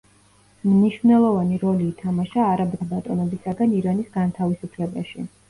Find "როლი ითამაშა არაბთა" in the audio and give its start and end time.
1.63-2.89